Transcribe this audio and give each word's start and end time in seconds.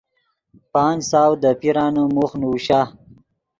پانچ 0.71 0.99
سو 1.09 1.25
دے 1.41 1.51
پیرانے 1.59 2.03
موخ 2.13 2.31
نوشا۔ 2.41 2.81